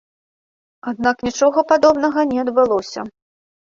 Аднак 0.93 1.15
нічога 1.29 1.67
падобнага 1.75 2.19
не 2.35 2.43
адбылося. 2.49 3.11